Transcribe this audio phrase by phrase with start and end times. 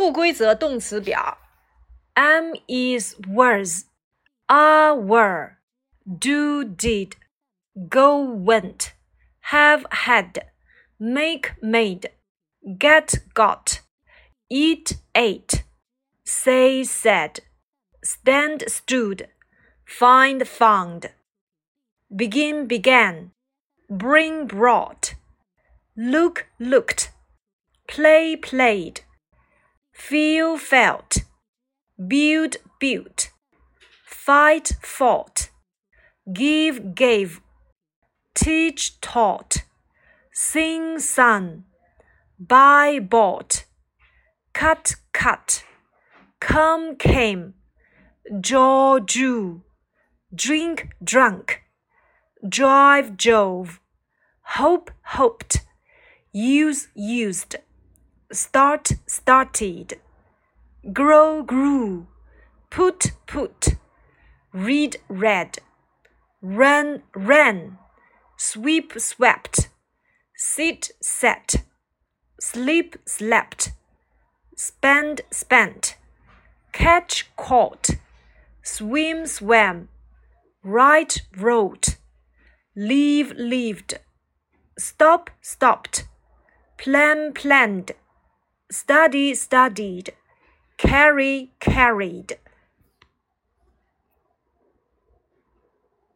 [0.00, 1.38] 不规则动词表
[2.16, 3.84] am is was,
[4.48, 5.58] are were,
[6.06, 7.16] do did,
[7.88, 8.94] go went,
[9.52, 10.46] have had,
[10.98, 12.10] make made,
[12.78, 13.80] get got,
[14.48, 15.64] eat ate,
[16.24, 17.40] say said,
[18.02, 19.28] stand stood,
[19.84, 21.10] find found,
[22.14, 23.32] begin began,
[23.90, 25.14] bring brought,
[25.96, 27.12] look looked,
[27.86, 29.02] play played
[30.09, 31.17] feel felt,
[32.07, 33.29] build built,
[34.03, 35.51] fight fought,
[36.33, 37.39] give gave,
[38.33, 39.63] teach taught,
[40.33, 41.63] sing sung,
[42.39, 43.65] buy bought,
[44.53, 45.63] cut cut,
[46.39, 47.53] come came,
[48.41, 49.61] jaw drew,
[50.33, 51.61] drink drunk,
[52.49, 53.79] drive drove,
[54.57, 55.61] hope hoped,
[56.33, 57.55] use used
[58.31, 59.99] start started,
[60.93, 62.07] grow grew,
[62.69, 63.75] put put,
[64.53, 65.59] read read,
[66.41, 67.77] run ran,
[68.37, 69.69] sweep swept,
[70.35, 71.55] sit sat,
[72.39, 73.73] sleep slept,
[74.55, 75.97] spend spent,
[76.71, 77.91] catch caught,
[78.63, 79.89] swim swam,
[80.63, 81.97] write wrote,
[82.75, 83.99] leave lived,
[84.77, 86.07] stop stopped,
[86.77, 87.91] plan planned
[88.71, 90.13] study studied,
[90.77, 92.37] carry carried.